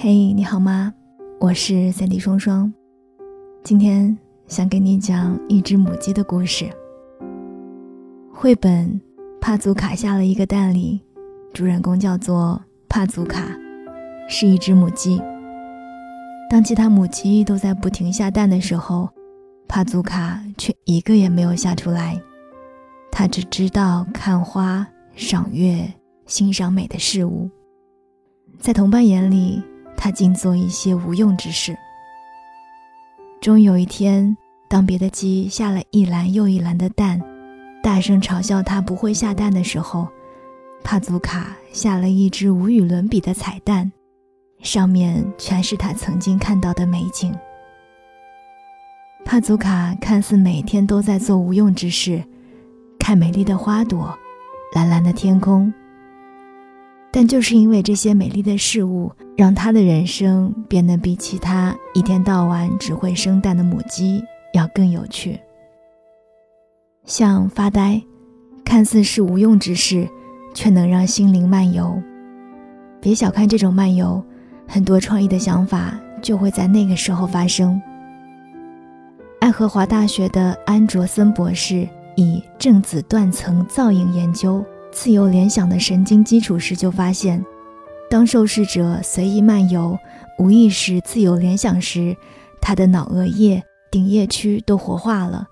[0.00, 0.94] 嘿，你好吗？
[1.40, 2.72] 我是三 D 双双，
[3.64, 6.70] 今天想给你讲一只母鸡的故事。
[8.32, 9.00] 绘本
[9.40, 11.00] 帕祖卡下了一个蛋里，
[11.52, 13.42] 主人公叫做帕祖卡，
[14.28, 15.20] 是一只母鸡。
[16.48, 19.10] 当其他母鸡都在不停下蛋的时候，
[19.66, 22.16] 帕祖卡却一个也没有下出来。
[23.10, 24.86] 他只知道看花、
[25.16, 25.92] 赏月、
[26.24, 27.50] 欣赏美的事物。
[28.60, 29.60] 在同伴眼里，
[29.98, 31.76] 他尽做一些无用之事。
[33.40, 34.36] 终有一天，
[34.68, 37.20] 当别的鸡下了一篮又一篮的蛋，
[37.82, 40.08] 大声嘲笑他不会下蛋的时候，
[40.84, 43.90] 帕祖卡下了一只无与伦比的彩蛋，
[44.62, 47.34] 上面全是他曾经看到的美景。
[49.24, 52.24] 帕祖卡看似每天都在做无用之事，
[52.98, 54.16] 看美丽的花朵，
[54.74, 55.72] 蓝蓝的天空。
[57.20, 64.22] 但就是因为这些美丽的事物，让他的人生变得比其他一天到晚只会生蛋的母鸡
[64.54, 65.36] 要更有趣。
[67.04, 68.00] 像发呆，
[68.64, 70.08] 看似是无用之事，
[70.54, 72.00] 却能让心灵漫游。
[73.00, 74.24] 别小看这种漫游，
[74.68, 77.82] 很多创意的想法就会在那个时候发生。
[79.40, 84.64] 爱荷华大学的安卓森博士以正子断层造影研究。
[85.00, 87.42] 自由联想的神经基础时，就发现，
[88.10, 89.96] 当受试者随意漫游、
[90.40, 92.16] 无意识自由联想时，
[92.60, 95.46] 他的脑额叶、顶叶区都活化了，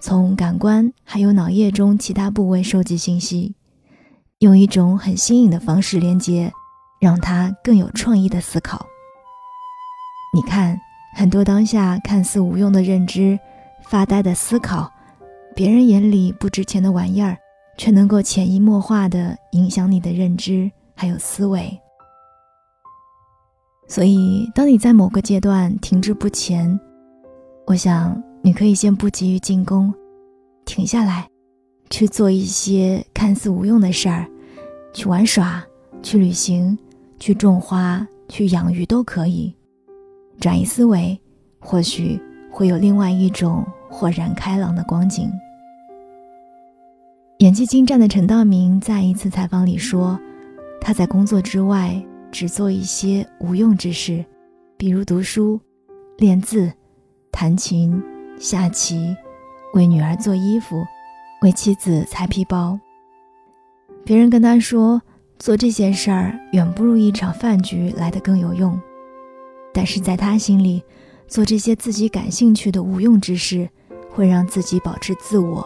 [0.00, 3.54] 从感官还有脑叶中其他部位收集信息，
[4.40, 6.52] 用一种很新颖的方式连接，
[7.00, 8.84] 让他更有创意的思考。
[10.34, 10.76] 你看，
[11.16, 13.38] 很多当下看似无用的认知、
[13.84, 14.92] 发呆的思考、
[15.54, 17.38] 别人眼里不值钱的玩意儿。
[17.78, 21.80] 却能够潜移默化地影响你的认知还有思维。
[23.86, 26.78] 所以，当你在某个阶段停滞不前，
[27.66, 29.94] 我想你可以先不急于进攻，
[30.66, 31.26] 停下来，
[31.88, 34.28] 去做一些看似无用的事儿，
[34.92, 35.64] 去玩耍，
[36.02, 36.76] 去旅行，
[37.18, 39.54] 去种花，去养鱼都可以。
[40.38, 41.18] 转移思维，
[41.58, 45.30] 或许会有另外一种豁然开朗的光景。
[47.38, 50.18] 演技精湛的陈道明在一次采访里说
[50.82, 51.94] ：“他在工作之外
[52.32, 54.24] 只做一些无用之事，
[54.76, 55.60] 比如读书、
[56.16, 56.72] 练字、
[57.30, 58.02] 弹琴、
[58.40, 59.16] 下棋，
[59.72, 60.84] 为女儿做衣服，
[61.42, 62.76] 为妻子裁皮包。
[64.04, 65.00] 别人跟他说，
[65.38, 68.76] 做这些事儿远不如一场饭局来得更有用。
[69.72, 70.82] 但是在他心里，
[71.28, 73.70] 做这些自己感兴趣的无用之事，
[74.10, 75.64] 会让自己保持自我、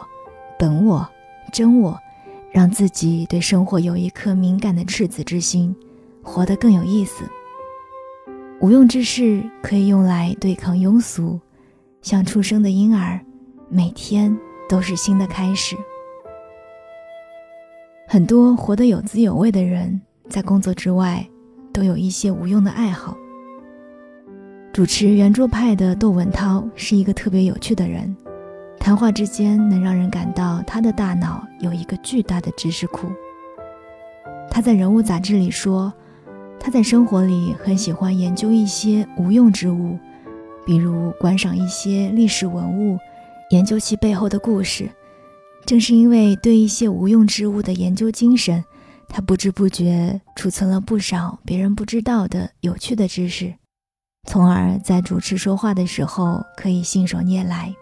[0.59, 1.09] 本我。”
[1.53, 2.01] 真我，
[2.51, 5.77] 让自己对生活有一颗敏感的赤子之心，
[6.23, 7.25] 活得更有意思。
[8.63, 11.39] 无用之事可以用来对抗庸俗，
[12.01, 13.21] 像出生的婴儿，
[13.69, 14.35] 每天
[14.67, 15.77] 都是新的开始。
[18.09, 21.29] 很多活得有滋有味的人，在工作之外，
[21.71, 23.15] 都有一些无用的爱好。
[24.73, 28.17] 主持圆桌派的窦文涛是一个特别有趣的人。
[28.83, 33.07] 谈话之间，能让人感到他的大脑有一个巨大的知识库。
[34.51, 35.93] 他在《人物》杂志里说，
[36.59, 39.97] 他在生活里很喜欢研究一些无用之物，
[40.67, 42.99] 比如观赏一些历史文物，
[43.51, 44.91] 研究其背后的故事。
[45.65, 48.65] 正是因为对一些无用之物的研究精神，
[49.09, 53.55] 他不知不觉储存了不少别人不知道的有趣的知识，
[54.29, 57.73] 从而在主持说话的时候可以信手拈来。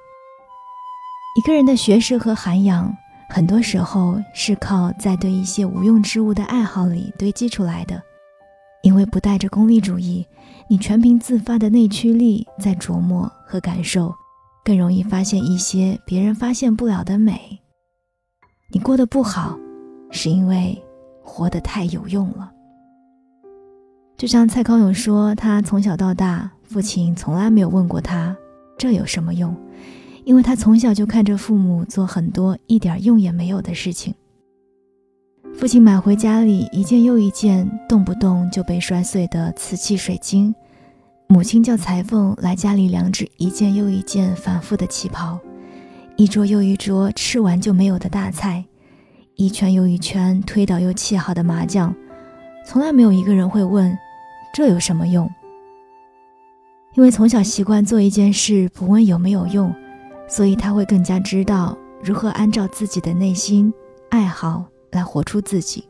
[1.41, 2.95] 一个人的学识和涵养，
[3.31, 7.99] 很多时候是靠在对一些无用之物的爱好里堆积出来的。
[8.83, 10.27] 因为不带着功利主义，
[10.69, 14.15] 你全凭自发的内驱力在琢磨和感受，
[14.63, 17.59] 更容易发现一些别人发现不了的美。
[18.71, 19.59] 你过得不好，
[20.11, 20.79] 是因为
[21.25, 22.53] 活得太有用了。
[24.19, 28.37] 就像蔡康永说，他从小到大，父亲从来没有问过他
[28.77, 29.57] 这有什么用。
[30.31, 34.15] 因为他从小就看着父母做很多一点用也没有的事情。
[35.53, 40.55] 父亲买回家里一件又一件动不动就被摔碎的瓷器水晶，
[41.27, 45.37] 母亲叫裁缝来家里量制一件又一件反复的旗袍，
[46.15, 48.65] 一桌又一桌吃完就没有的大菜，
[49.35, 51.93] 一圈又一圈推倒又砌好的麻将，
[52.65, 53.99] 从来没有一个人会问，
[54.55, 55.29] 这有什么用？
[56.95, 59.75] 因为从小习惯做一件事不问有没有用。
[60.31, 63.71] 所以他会更加知道如何按照自己的内心
[64.11, 65.85] 爱好来活出自己。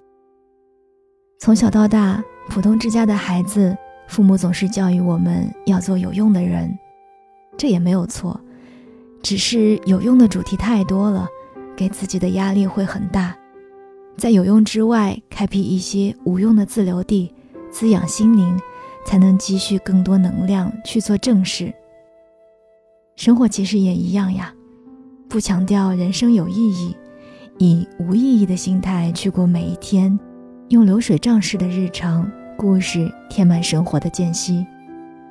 [1.39, 3.77] 从小到大，普通之家的孩子，
[4.09, 6.77] 父母总是教育我们要做有用的人，
[7.57, 8.41] 这也没有错，
[9.23, 11.29] 只是有用的主题太多了，
[11.77, 13.37] 给自己的压力会很大。
[14.17, 17.33] 在有用之外，开辟一些无用的自留地，
[17.71, 18.59] 滋养心灵，
[19.07, 21.73] 才能积蓄更多能量去做正事。
[23.21, 24.51] 生活其实也一样呀，
[25.29, 26.97] 不强调人生有意义，
[27.59, 30.19] 以无意义的心态去过每一天，
[30.71, 34.67] 用流水账式的日常故事填满生活的间隙，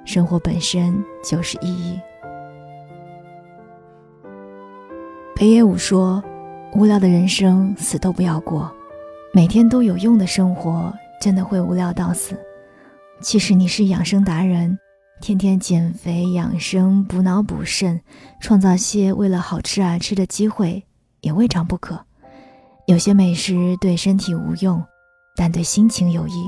[0.06, 2.00] 生活本身就是意义。
[5.36, 6.24] 北野武说
[6.78, 8.72] ：“无聊的人生死都不要过，
[9.34, 12.38] 每天都有用的生活真的会无聊到死。
[13.20, 14.78] 其实你是养生达人。”
[15.22, 18.02] 天天减肥养生补脑补肾，
[18.40, 20.84] 创造些为了好吃而吃的机会，
[21.22, 22.06] 也未尝不可。
[22.88, 24.84] 有些美食对身体无用，
[25.36, 26.46] 但对心情有益。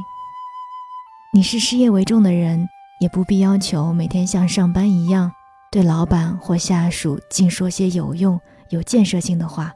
[1.33, 2.67] 你是事业为重的人，
[3.01, 5.31] 也不必要求每天像上班一样，
[5.71, 8.39] 对老板或下属尽说些有用、
[8.69, 9.71] 有建设性的话。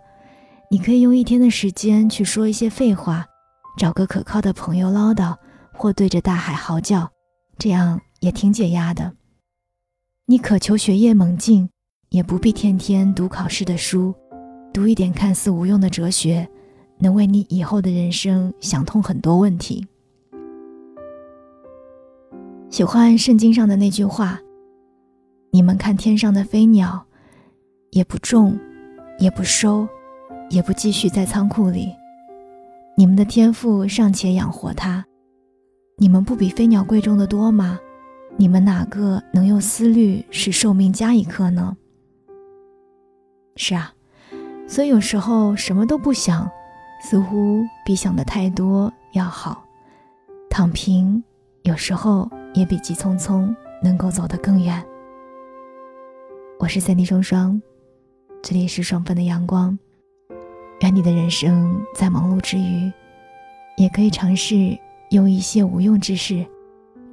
[0.71, 3.25] 你可以用一天的时间去说一些废话，
[3.77, 5.36] 找个可靠的朋友唠叨，
[5.74, 7.12] 或对着大海嚎叫，
[7.59, 8.01] 这样。
[8.19, 9.13] 也挺解压的。
[10.25, 11.69] 你渴求学业猛进，
[12.09, 14.13] 也不必天天读考试的书，
[14.73, 16.50] 读一点看似无用的哲学，
[16.97, 19.85] 能为你以后的人生想通很多问题。
[22.71, 24.39] 喜欢圣经上的那句话
[25.53, 27.06] ：“你们看天上的飞鸟，
[27.91, 28.57] 也不种，
[29.19, 29.88] 也不收，
[30.50, 31.94] 也不继续在仓库里，
[32.97, 35.06] 你们的天赋尚且养活它，
[35.97, 37.79] 你们不比飞鸟贵重的多吗？”
[38.37, 41.75] 你们哪个能用思虑使寿命加一刻呢？
[43.55, 43.93] 是啊，
[44.67, 46.49] 所以有时候什么都不想，
[47.01, 49.63] 似乎比想的太多要好。
[50.49, 51.23] 躺平
[51.63, 54.85] 有时候也比急匆匆能够走得更远。
[56.59, 57.61] 我是三 D 双双，
[58.43, 59.77] 这里是双份的阳光。
[60.81, 62.91] 愿你的人生在忙碌之余，
[63.77, 64.77] 也可以尝试
[65.11, 66.45] 用一些无用之事。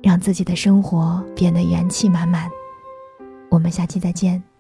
[0.03, 2.51] 让自己的生活变得元气满满。
[3.49, 4.52] 我们下期再见。